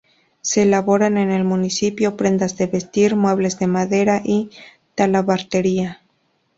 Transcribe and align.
Se 0.41 0.63
elaboran 0.63 1.19
en 1.19 1.29
el 1.29 1.43
municipio 1.43 2.17
prendas 2.17 2.57
de 2.57 2.65
vestir, 2.65 3.15
muebles 3.15 3.59
de 3.59 3.67
madera 3.67 4.19
y 4.25 4.49
talabartería. 4.95 6.01